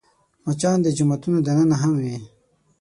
[0.45, 2.17] مچان د جوماتونو دننه هم وي